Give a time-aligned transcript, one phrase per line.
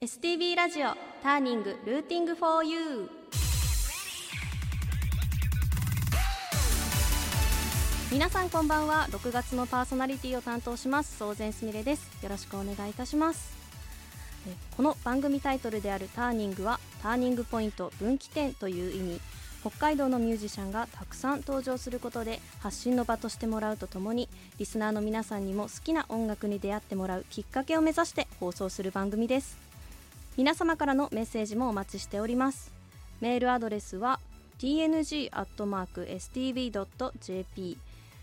[0.00, 0.90] STV ラジオ
[1.24, 3.08] ターニングルーティングフォーユー
[8.12, 9.08] 皆さんこんばんは。
[9.10, 11.16] 6月のパーソナリティを担当します。
[11.16, 12.22] 総前すみれです。
[12.22, 13.56] よろしくお願いいたします。
[14.76, 19.20] この番組タイトルであるターニングはターニングポイント分岐点という意味。
[19.62, 24.28] 北海道のミュージシャンがたくさん登場することで発信の場としてもらうとともに
[24.58, 29.67] リスナーの皆さんにも好きな音楽に出会ってもらうきっかけを目指して放送する番組です。
[30.38, 32.72] 皆様からのメッセージもお待ちしております。
[33.20, 34.20] メールアドレスは
[34.60, 35.28] tng.stv.jp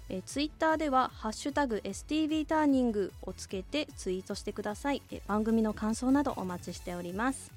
[0.08, 5.02] えツイッターでは「ハッシュタグ #STV ターニング」をつけてツイートしてください。
[5.12, 7.52] え番組の感想などお待ちしております。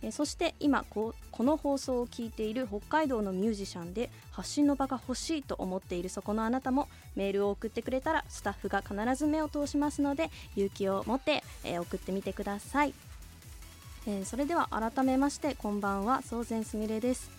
[0.00, 12.94] えそして今ここの放送を聞いている北海道のミュージシャンで発信の場が欲しいと思っているそこのあなたもメールを送ってくれたらスタッフが必ず目を通しますので勇気を持って、え送ってみてください。
[14.08, 17.30] えーそれでは改めましてこんばんは総前すみれです、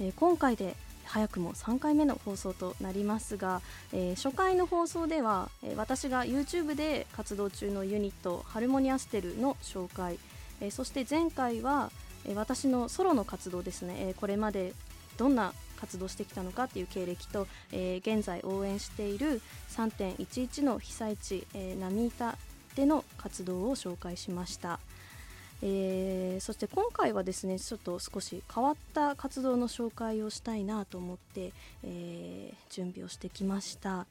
[0.00, 3.60] えー今回で早くも3回目の放送となりますが、
[3.92, 10.18] えー初回の放送では、え私が YouTube で活動中のユニットハルモニアステルの紹介、
[10.60, 11.92] えそして前回は、
[12.24, 14.72] え私のソロの活動ですね、えこれまで
[15.18, 22.36] どんな活動してきたのかっていう経歴と、え現在応援している3.11の被災地、えー波板
[22.74, 24.80] での活動を紹介しました。
[25.62, 34.06] えーそして今回はですねちょっと少し変わった活動の紹介をしたいなと思って、えー準備をしてきました、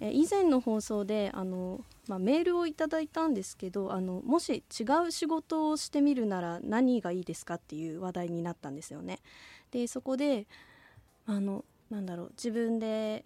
[0.00, 9.18] えー以前の放送であの、まあ、メールをいただいたんですけどあのもし違う仕事をしてみるなら何がいいですかっていう話題になったんですよね。
[9.70, 10.46] でそこで
[11.26, 13.24] あのなんだろう自分で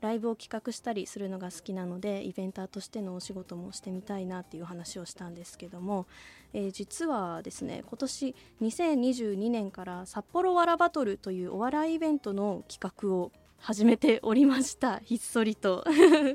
[0.00, 6.06] ライブを企画したりするのが好きなのでイベンターとしてのお仕事もしてみたいなっていう話をしたんですけども、
[6.54, 14.98] えー実はですね今年2022年から札幌わらバトルというお笑いイベントの企画を始めておりました。
[15.04, 15.84] ひっそりと、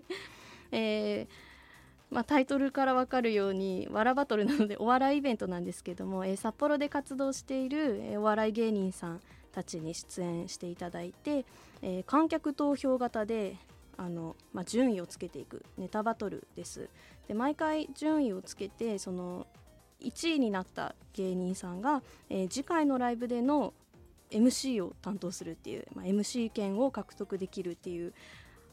[0.72, 9.22] えーまあ、タイトルから分かるようにわらバトルなのでお笑いイベントなんですけども、えー札幌で活動している、えお笑い芸人さん
[9.54, 11.46] たちに出演していただいて、
[11.82, 13.58] え観客投票型で
[13.96, 16.90] あの、まあ、順位をつけていくネタバトルです。
[17.28, 19.46] で毎回順位をつけてその
[20.02, 23.74] 1位になった芸人さんが、えー次回のライブでの
[24.32, 28.14] MC を担当するっていう、まあ、MC 権を獲得できるっていう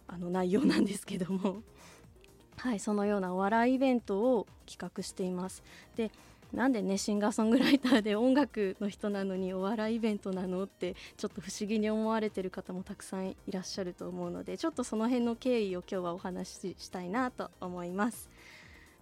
[0.07, 1.63] あの内容なんですけども
[2.59, 5.63] はいそのようなお笑いイベントを企画しています
[5.97, 6.11] で
[6.53, 18.31] なんでねシンガーソングライターで音楽の人なのにお笑いイベントなのってちょっと不思議に思われてる方もたくさんいらっしゃると思うのでちょっとその辺の経緯を今日はお話ししたいなと思います。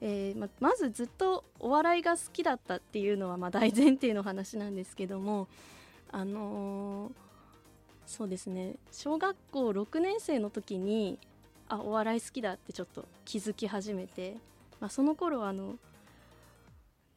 [0.00, 5.49] えーままずずっとお笑いが好きだったっていうのはま大前提の話なんですけども
[6.10, 7.12] あのー
[8.06, 11.19] そうですね小学校6年生の時に
[11.69, 14.37] あお笑い好きだってちょっと気づき始めて、
[14.78, 15.77] まあ、その頃あの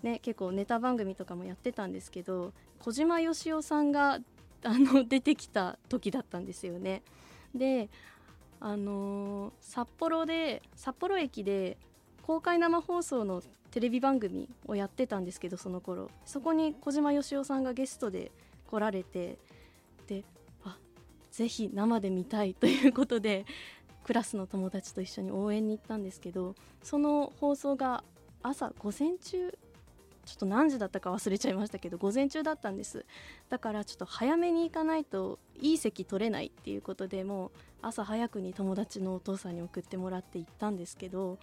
[0.01, 4.19] ね結構ネタ番組とかもやってたんですけど小島よしおさんが
[4.63, 7.03] あの 出てきた時だったんですよね。
[7.53, 7.89] で
[8.59, 11.77] あのー札幌で札幌駅で
[12.27, 16.11] 公開生放送のテレビ番組をやってたんですけどその頃。
[16.25, 18.33] そこに小島よしおさんがゲストで
[18.69, 19.37] 来られて
[20.07, 20.25] で
[20.65, 20.77] あ
[21.31, 23.45] ぜひ生で見たいということで
[24.03, 28.03] クラスの友達と一緒に応援に行ったんですけどその放送が
[28.43, 29.57] 朝午前中
[30.25, 33.05] ちょっと何時だったか忘れちゃいましたけど午前中だったんです。
[33.47, 37.51] だからちょっと早めに行かないといい席取れないっていうことでもう
[37.81, 41.37] 朝早くに友達のお父さんに送ってもらって行ったんですけど、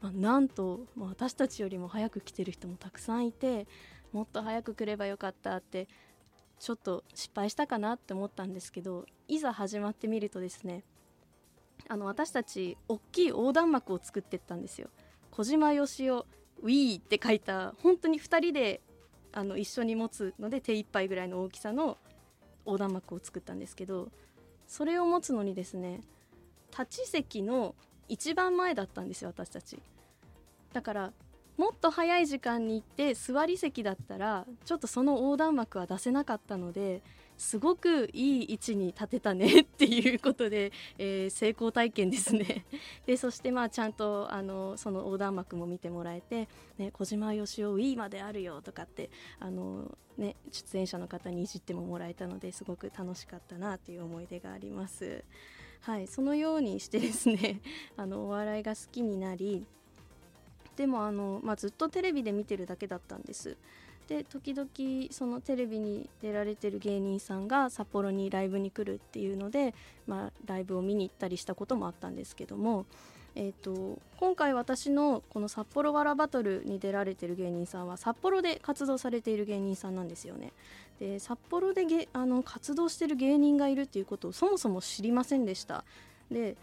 [0.00, 3.66] まあ、なんと、まあ私たちよりも早く来てる人もたくさんいて
[4.12, 5.88] もっと早く来ればよかったって
[6.60, 10.84] ちょっと失敗したかなって思ったんですけどいざ始まってみるとですね
[11.88, 14.88] あの私たち大きい横断幕を作ってったんですよ。
[15.30, 16.26] 小島よしお
[16.62, 18.80] ウィーって書いた本当に2人で
[19.32, 21.98] あの一緒に持つので手一杯ぐらいの大きさの
[22.64, 24.10] 横断幕を作ったんですけど
[24.66, 26.00] それを持つのにですね
[26.70, 27.74] 立ち席の
[28.08, 29.78] 一番前だったんですよ私たち
[30.72, 31.12] だから
[31.56, 37.02] もっと早い時間に行って座り席だったらちょっとその横断幕は出せなかったので
[37.36, 42.64] すごくいい位置に立てたね っていうことで、えー成功体験ですね
[43.06, 46.48] でそしてまあちゃんとあのその横断幕も見てもらえて、
[46.78, 49.10] ね、小島よしおウィーまであるよとかって
[49.40, 55.24] あの、ね、出演者の方にいじってももらえたのですごく楽しかったなっていう思い出があります。
[55.84, 57.60] はい、そのようにしてですね
[57.98, 59.66] あのお笑いが好きになり
[60.76, 63.58] でもあの、まあ、ずっとテレビで見てるだけだったんです
[64.08, 64.68] で時々
[65.10, 69.74] そのテレビに出られてる芸人さんが札幌にライブに来るっていうので、
[70.06, 72.86] まあ、ライブを見に行ったりしたこともあったんですけども、
[73.34, 80.52] えーと、今回私のこの札幌わらバトルに出られてる芸人さんは札幌で活動されている芸人さんなんですよね。
[81.00, 85.84] で札幌でげあの活動してる芸人がいるっていうことをそもそも知りませんでした。
[86.30, 86.56] で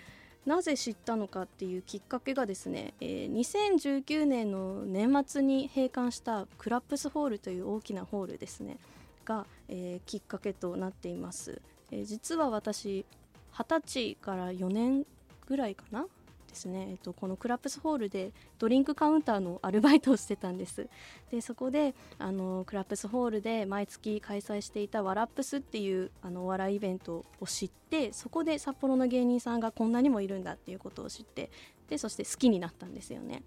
[0.46, 8.78] なぜ知ったのかっていうきっかけがですね、えー、2019年の年末に閉館したクラップスホールという大きなホールですね
[9.24, 11.62] が、えー、きっかけとなっています、
[11.92, 13.06] えー、実は私
[13.54, 15.06] 20歳から4年
[15.46, 16.08] ぐらいかな
[16.52, 20.88] ですね、えっと、このクラップスホールでドリンクカウンターのアルバイトをしてたんです。
[21.32, 31.50] でそこであのクラップスホールで毎月開催していたワラップスっていうあのお笑いイベントを知ってそこで札幌の芸人さんがこんなにもいるんだっていうことを知って
[31.90, 33.44] でそして好きになったんですよね。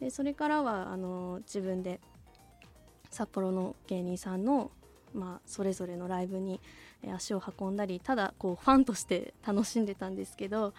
[0.00, 2.00] でそれからはあの自分で
[3.10, 4.70] 札幌の芸人さんの
[5.14, 6.60] まあ、それぞれのライブに
[7.14, 10.74] 足を運んだりただこうファンとして楽しんでたんですけど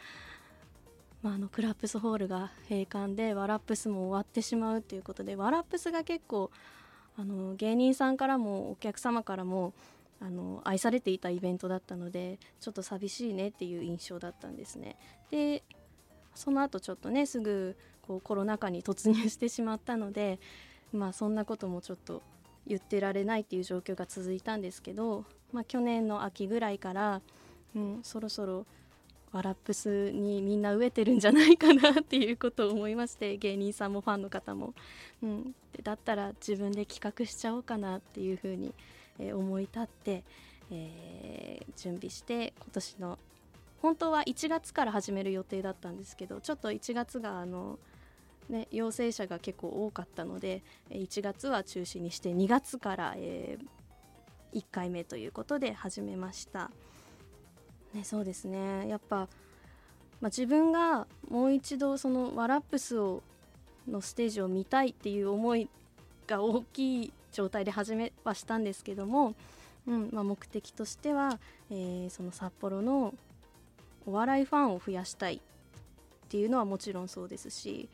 [1.21, 6.50] まあ、あのクラップスホールが閉館でワラップスも終わってしまうということでワラップスが結構
[7.18, 9.74] あの芸人さんからもお客様からも
[10.21, 14.95] あの愛されていたイベントだったのでちょっと寂しいねっていう印象だったんですね。
[15.30, 15.63] で
[16.36, 20.39] その後ちょっとねすぐこうコロナ禍に突入してしまったので
[20.94, 22.21] まあそんなこともちょっと
[22.68, 27.21] 言ってられないっていう状況が続いたんですけど、まあ、去年の秋ぐらいから、
[27.75, 28.66] うん、そろそろ
[29.31, 34.74] ワラップスにみんな飢えてるんじゃないかなっていうことを思いまして芸人さんもファンの方も、
[35.22, 38.74] うん、だったら自分で企画しちゃおうかなっていうふうに、
[39.20, 40.24] えー、思い立って、
[40.72, 43.20] えー、準備して今年の
[43.81, 47.80] 本当は1月から始める予定だったんですけどちょっと1月があの
[48.50, 56.72] ね、陽性者が結構多かったので1月は中止にして2月から、えー、1回目ということで始めました。
[57.94, 58.88] ね、そうですね。
[58.88, 59.27] やっぱ、
[60.21, 63.24] まあ、自分がもう一度そのワラップスを
[63.88, 65.68] のステージを見たいっていう思い
[66.27, 69.36] が大きい状態で始めはしたんですけども、
[69.88, 71.39] うんまあ、目的としては、
[71.71, 73.13] えー、その札幌の
[74.06, 75.39] お笑いファンを増やしたいっ
[76.30, 77.89] ていうのはもちろんそうですし、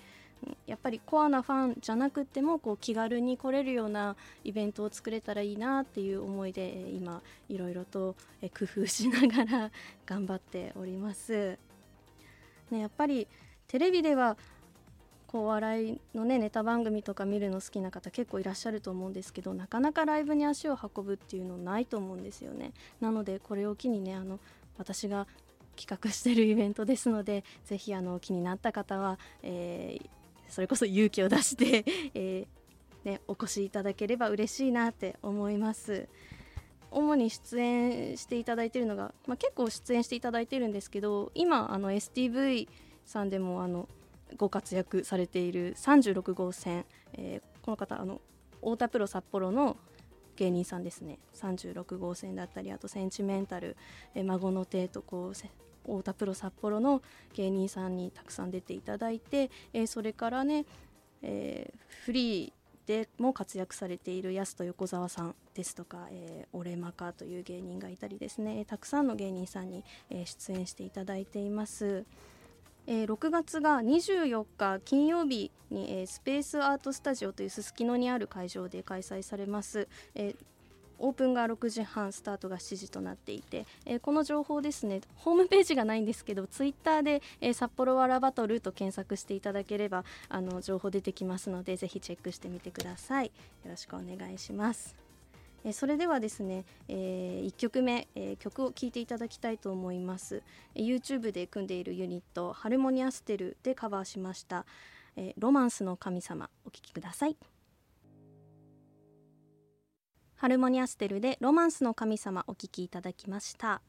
[0.67, 8.15] やっぱりコアなファンじゃなくてもこう気軽に来れるようなイベントを作れたらいいなっていう思いで今いろいろと
[8.57, 9.71] 工夫しながら
[10.05, 11.57] 頑張っております。
[12.71, 13.27] ね、やっぱり
[13.67, 14.37] テレビでは
[15.27, 22.71] こう笑いのねネタ番組とか見るの好きな方結構いらっしゃると思うんですけどなかなかライブに足を運ぶっていうのないと思うんですよね
[23.01, 24.39] なのでこれを機にねあの
[24.77, 25.27] 私が
[25.75, 30.09] 企画してるイベントですのでぜひあの気になった方は、えー、
[30.49, 36.07] それこそ勇気を出して えー、ね、お越しいただければ嬉しいなって思います。
[36.91, 42.69] 主に出演していただいているのが、まあ、結構出演していただいているんですけど今あの STV
[43.05, 43.89] さんでもあの
[44.37, 48.21] ご活躍されている36号線、えー、この方あの
[48.61, 49.75] 太田プロ札幌の
[50.35, 53.75] 芸人さんですね36号線だったりあとセンチメンタル、
[54.13, 55.35] えー、孫の手とこう
[55.85, 57.01] 太田プロ札幌の
[57.33, 60.65] 芸人さんにたくさん出ていただいて、えー、それからね、
[61.21, 62.53] えー、フリー
[62.87, 72.05] でも活躍されている安と横澤さんですとか、えー、オレマカという芸人がいたりですねたくさんの芸人さんに、え、出演していただいています。
[72.87, 80.35] えー、6月が24日金曜日に、えー、スペースアートスタジオというすすきのにある会場で開催されます、えー、
[80.99, 93.27] オープンが6時半スタートが7時となっていて、えー、この情報ですねホームページがないんですけどツイッターで、えー、札幌わらバトルと検索していただければあの情報出てきますのでぜひチェックしてみてください。
[93.27, 93.31] よ
[93.71, 94.95] ろしくお願いします。
[95.65, 100.43] えそれではですね、え、1曲目、え、曲を聴いていただきたいと思います、
[100.75, 104.65] YouTube で組んでいるユニットハルモニアステルでカバーしました、
[105.15, 107.54] えロマンスの神様お聴きください。
[110.45, 113.81] ハルモニアステルでロマンスの神様お聞きいただきました、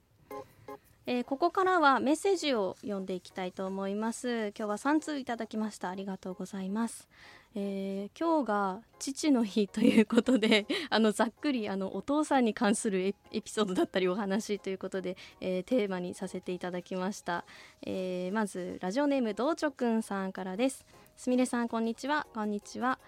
[1.04, 4.54] えー、ここからはメッセージを読んでいきたいと思います。
[4.56, 5.90] 今日は3通いただきました。
[5.90, 7.10] ありがとうございます。
[7.54, 17.44] えー、今日が父の日ということで あのざっくりあのお父さんに関するエピソードだったりお話ということで、えー、テーマにさせていただきました、
[17.82, 20.86] えー、まずラジオネームどうちょくんさんからです。
[21.18, 22.26] すみれさんこんにちは。
[22.32, 22.98] こんにちは。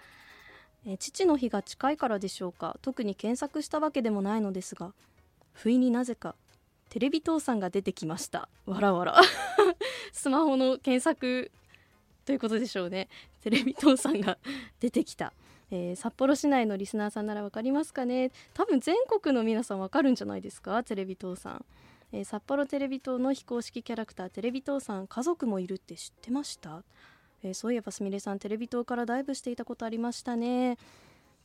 [0.85, 2.77] え父の日が近いからでしょうか？
[2.81, 4.93] 特に検索したわけでもないのですが。
[5.53, 6.35] 不意になぜか
[6.89, 8.47] テレビ父さんが出てきました。
[8.65, 9.15] わらわら。
[10.13, 11.51] スマホの検索
[12.25, 13.09] ということでしょうね。
[13.41, 14.37] テレビ父さんが
[14.79, 15.33] 出てきた、
[15.71, 18.31] えー、札幌市内のリスナーさんなら分かりますかね？
[18.53, 20.81] 多分全国の皆さん分かるんじゃないですか？
[20.83, 21.65] テレビ父さん、
[22.13, 26.83] えー、札幌テレビ塔の非公式キャラクターテレビ父さん家族もいるって知ってました？
[27.43, 30.77] えー、そういえばすみれさんテレビ塔からダイブしていたことありましたね。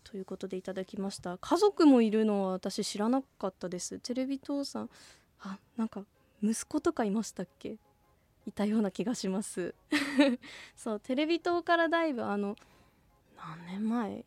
[0.03, 1.39] ということでいただきました。
[1.39, 3.99] 家族もいるのは私知らなかったです。
[4.01, 4.91] テレビ塔さん
[5.41, 6.05] あなんか
[6.43, 7.77] 息子とかいましたっけ？
[8.47, 9.75] いたような気がします。
[10.77, 12.57] そうテレビ塔からダイブあの
[13.39, 14.25] 何年前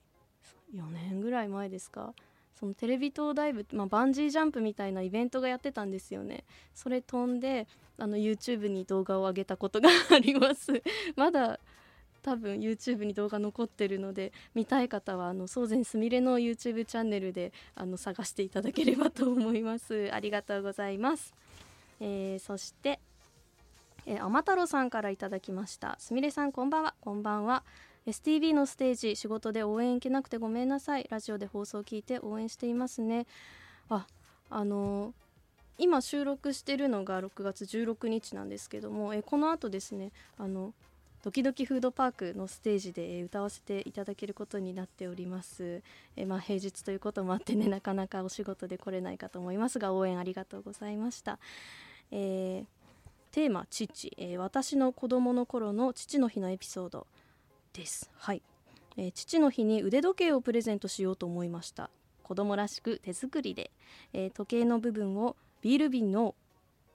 [0.73, 2.13] ？4年ぐらい前ですか？
[2.59, 6.43] そのテレビ塔ダイブ、まあ、バンジージャンプみたいなイベントがやってたんですよね。
[6.73, 7.67] それ飛んで
[7.99, 10.81] あの YouTube に動画を上げたことがあります。
[11.15, 11.59] まだ
[12.23, 20.09] 多分 YouTube に動画残ってるので見たい方はあの宗善すみれの YouTube チャンネルであの探していただければと思います。
[20.11, 21.33] ありがとうございます、
[21.99, 22.99] えー、そして
[24.07, 25.97] えー、天太郎さんからいただきました。
[25.99, 26.95] すみれさんこんばんは。
[27.01, 27.63] こんばんは。
[28.07, 31.05] STV のステージ仕事で応援行けなくてごめんなさい。
[31.09, 33.27] ラジオで放送を聞いて応援していますね。
[33.89, 34.07] あ
[34.49, 35.13] あのー、
[35.77, 40.73] 今収録してるのが6月16日なんですけどもえこの後ですねあの
[41.23, 45.81] ドキドキフードパークのステージで歌わせていただけることになっております。
[46.15, 51.39] えまあ、平日ということもあってね なかなかお仕事で来れないかと思いますが応援ありがとうございました、
[52.11, 52.77] えー
[53.29, 57.05] テーマ父、えー、私の子供の頃の父の日のエピソード。
[57.77, 58.09] です。
[58.17, 58.41] はい、
[58.97, 61.89] えー、父の日に腕時計をプレゼントしようと思いました。
[62.23, 63.71] 子供らしく手作りで、
[64.11, 66.35] えー、時計の部分をビール瓶の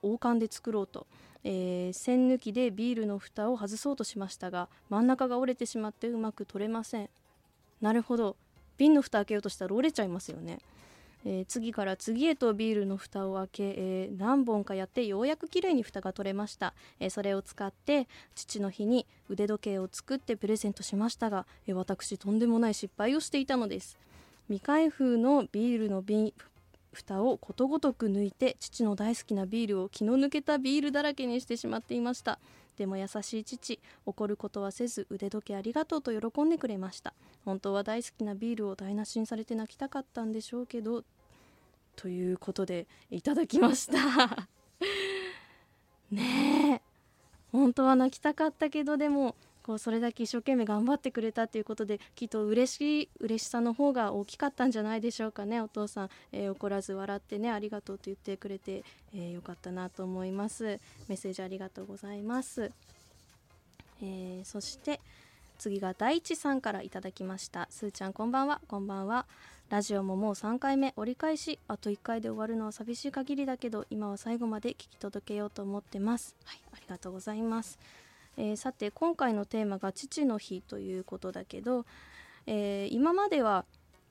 [0.03, 1.07] 王冠で作ろうと、
[1.43, 7.09] えー、栓抜きでビールの蓋を外そうとしましたが真ん中が折れてしまってうまく取れません。
[7.81, 8.35] なるほど。
[8.77, 10.59] 瓶の蓋開けようとしたら折れちゃいますよね。
[11.25, 23.97] えー、次から次へとビールの蓋を開け、えー、何本かやってようやくきれいに蓋が取れました、えー、それを使って父の日に腕時計を作ってプレゼントしましたが、え私とんでもない失敗をしていたのです。
[24.47, 26.33] 未開封のビールの瓶
[26.93, 32.39] 蓋をことごとく抜いて父の大好きなビールを気の抜けたビールだらけにしてしまっていました。
[32.77, 37.13] でも優しい父怒ることはせず腕時計ありがとうと喜んでくれました。
[37.45, 41.03] 本当は大好きなビールを台無しにされて泣きたかったんでしょうけど
[41.95, 44.47] ということでいただきました。
[46.11, 46.81] ねえ。
[47.51, 55.61] 本当は泣きたかったけどでもこうそれだけ一生懸命頑張ってくれたということできっと嬉しい嬉しさの方が大きかったんじゃないでしょうかね。
[55.61, 60.79] お父さん、えー、怒らず笑ってねありがとうと言ってくれて、えー、よかったなと思います。
[61.07, 62.71] メッセージありがとうございます、
[64.01, 64.99] えー、そして
[65.57, 67.67] 次が大地さんからいただきました。
[67.69, 68.59] すーちゃんこんばんは。
[68.67, 69.25] こんばんは。
[69.69, 70.93] ラジオももう3回目。
[70.97, 76.35] 折り返しあと1回で終わるのは寂しい限りだけど今は最後まで聞き届けようと思ってます。
[76.43, 77.79] はいありがとうございます。
[78.37, 81.85] えー、さて今回のテーマが父の日ということだけど、
[82.47, 83.65] えー、今までは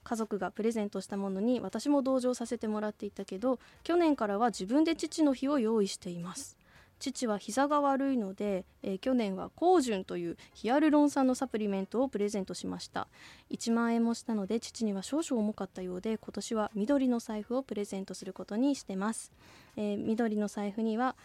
[0.04, 6.56] 家族がプレゼントしたものに私も同情させてもらっていたけど去年からは自分で父の日を用意しています。
[6.98, 13.08] 父は膝が悪いので、えー、去年はコージュンというヒアルロン酸のサプリメントをプレゼントしました。
[13.50, 19.32] 1万円もしたので父には少々重かったようで今年は緑の財布をプレゼントすることにしてます、
[19.76, 21.16] えー、緑の財布には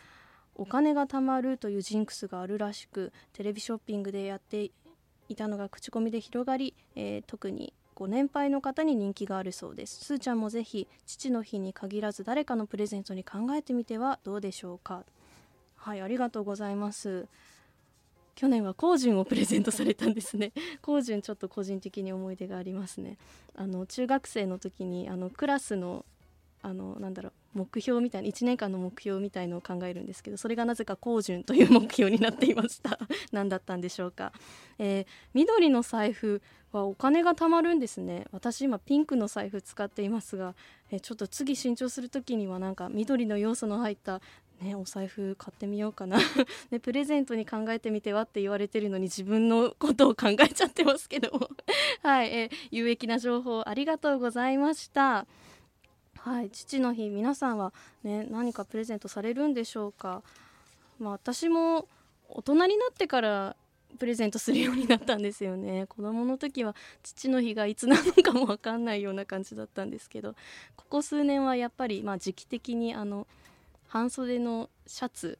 [0.57, 4.71] お金が貯まるというジンクスがあるらしくテレビショッピングでやって
[5.29, 10.05] いたのが口コミで広がり、えー、特にご年配の方に人気があるそうです。
[10.05, 15.03] すーちゃんもぜひ父の日に限らず誰かのプレゼントに考えてみてはどうでしょうか。
[15.75, 17.27] はいありがとうございます。
[18.35, 20.51] 去年はコージュンをプレゼントされたんですね。
[20.81, 23.17] コージュンちょっと個人的に思い出がありますね。
[23.55, 26.05] あの中学生の時にあのクラスの
[26.61, 32.99] あのなんだろう目標みたいな1年間の目標みたいのを考えるんですけどそれがなぜか高順という目標になっていました。
[33.31, 34.31] 何だったんでしょうか、
[34.79, 38.25] えー、緑の財布はお金が貯まるんですね。
[38.31, 40.55] 私今ピンクの財布使っていますが、
[40.91, 44.21] えー、ちょっと次新調する時にはなんか緑の要素の入った
[44.61, 46.17] ね、お財布買ってみようかな。
[46.71, 51.49] で プレゼントに考えてみてはって言われてるのに自分のことを考えちゃってますけども。
[52.01, 55.27] はい、え、有益な情報ありがとうございました。
[56.27, 57.71] はい父の日皆さんは
[58.03, 60.21] ね何かプレゼントされるんでしょうか？
[60.99, 61.87] まあ私も
[62.27, 63.55] 大人になってから
[63.97, 65.85] プレゼントするようになったんですよね。
[65.87, 70.35] 子供の時は父の日がいつなのかも分かんないような感じだったんですけど
[70.75, 73.25] ここ数年はやっぱりまあ時期的にあの
[73.87, 75.39] 半袖のシャツ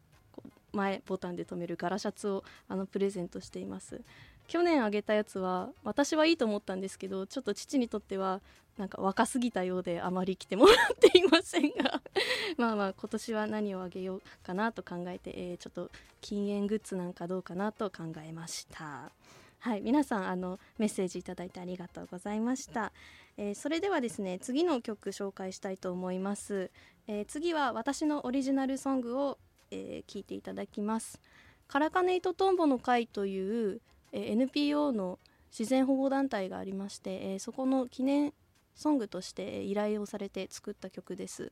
[0.71, 3.99] 前ボタンで留める柄シャツをあのプレゼントしています。
[4.47, 8.41] 去年あげたやつは私はいいと思ったんですけどちょっと父にとっては
[8.77, 12.01] なんか若すぎたようであまり来てもらっていませんが
[12.57, 19.11] まあまあ今年は何をあげようかなと考えて、えー、ちょっと禁煙グッズなんかどうかなと考えました。
[19.59, 22.93] はい皆さんあのメッセージいただいてありがとうございました、
[23.37, 26.69] えー、それではですね次の曲紹介したいと思います、
[27.07, 29.39] えー、次は私のオリジナルソングを、
[29.71, 31.19] えー、いていただきます。
[31.67, 35.19] カラカネイトトンボの会という、え、NPO の
[35.51, 38.33] 自然保護団体がありまして、え、そこの記念
[38.75, 41.51] ソングとして依頼をされて作った曲です。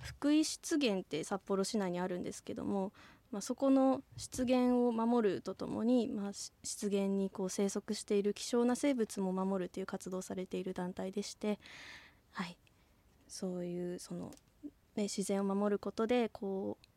[0.00, 2.92] 福井湿原って札幌市内にあるんですけども、
[3.30, 11.58] まあ、そこの湿原を守るとともに、まあ、湿原にこう生息している希少な生物も守るという活動をされている団体でして、
[12.32, 12.56] はい、
[13.28, 14.32] そういうその、
[14.96, 16.87] ね、自然を守ることでこう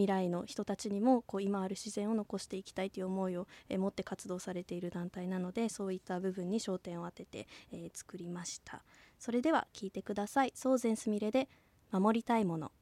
[0.00, 8.82] 未来の人たちにもこう今ある自然を残していきたいという思いを、え持って活動されている団体なのでそういった部分に焦点を当てて、え作りました。
[9.18, 10.52] それでは聞いてください。
[10.56, 11.50] 宗善すみれで
[11.90, 12.72] 守りたいもの。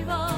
[0.00, 0.29] 私は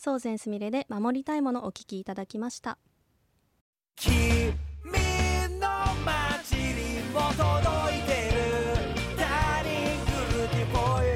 [0.00, 2.78] 宗善すみれで守りたいものお聞きいただきました。
[3.96, 4.54] 君
[5.58, 5.68] の
[6.06, 8.38] 街にも届いてる。
[9.18, 11.10] Turning Good for You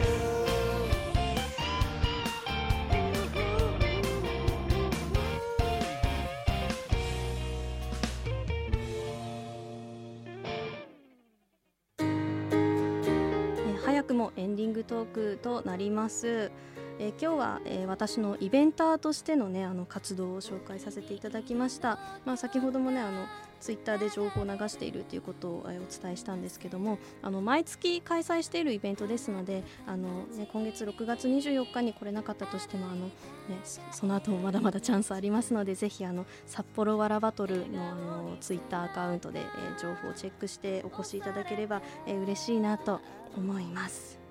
[13.30, 16.50] えー早くもエンディングトークとなります、
[17.02, 23.26] えー今日は、えー私のイベンターとしてのねあの活動を紹介させていただきました、まあ、先ほどもねあの
[23.60, 33.10] ツイッターで情報を流しているということを、えーお伝えしたんですけどもあの毎月開催しているイベントですのであの、ね、今月6月24日に来れなかったとしてもあの、ね、
[33.90, 43.00] その後もまだまだチャンスありますのでぜひあの札幌わらバトルのあのツイッターアカウントで、えー情報をチェックしてお越しいただければ、えー嬉しいなと
[43.36, 44.21] 思います。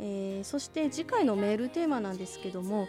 [0.00, 2.86] えーそして次回のメールテーマなんですけども、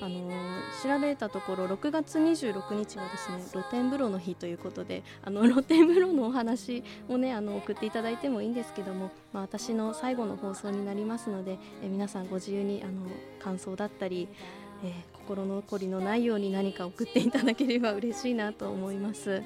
[0.00, 12.92] あのー調べたところ6月26日はですね露天風呂の日ということであの 露天風呂のお話をねあの送っていただいてもいいんですけども、まあ、私の最後の放送になりますので、えー皆さんご自由にあの
[13.38, 14.28] 感想だったり、
[14.84, 19.42] えー心残りのないように何か送っていただければ嬉しいなと思います。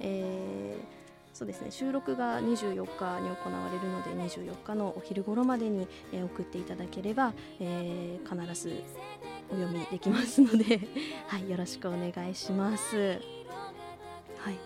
[0.00, 1.03] えー
[1.34, 8.82] そうですね収録が24日に行われるので24日のお昼頃までに、えー送っていただければ、えー必ず
[9.50, 10.80] お読みできますので、
[11.28, 12.96] はい、よろしくお願いします。
[12.96, 14.58] はい、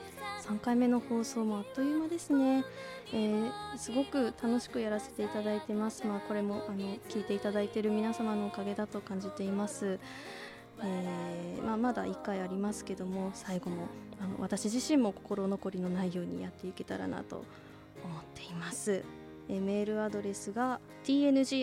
[0.43, 2.65] 3回目の放送もあっという間ですね、
[3.13, 6.07] えーすごく楽しくやらせていただいてます。
[6.07, 9.99] まあ、これもあの聞いていただいている皆様のおかげだと感じています。
[10.83, 13.89] えーまあ、まだ1回ありますけども最後も
[14.21, 17.45] あの私自身も心残りのないようにやっていけたらなと
[18.05, 19.05] 思っています、
[19.49, 21.61] えーメールアドレスが tng.stb.jp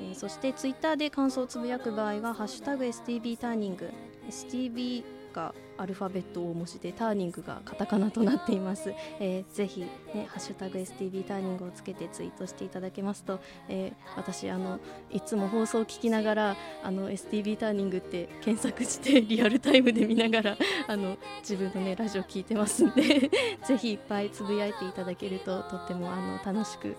[0.00, 3.90] えーそしてツイッターで感想をつぶやく場合は「ハッシュタグ #STB ターニング」
[4.28, 20.56] STB がアルファベット大文字でターニングがカタカナとなっています、えーぜひ、ね「ハッシュタグ #STB ターニング」をつけてツイートしていただけますと、えー私あのいつも放送を聞きながらあの STB ターニングって検索してリアルタイムで見ながら
[20.88, 23.30] あの自分のねラジオ聞いてますんで
[23.64, 26.96] ぜひいっぱいつぶやいていただけるととってもあの楽しく、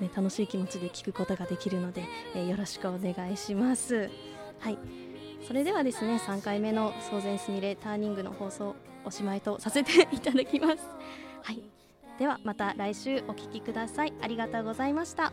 [0.00, 4.10] ね、楽しい気持ちで聞くことができるので、えーよろしくお願いします。
[4.60, 5.09] はい
[5.46, 10.88] それではですね3回目の「総然すみれターニング」の放送おしまいとさせていただきます。
[11.42, 11.62] はい
[12.18, 15.32] ではまた来週お聞きくださいありがとうございました。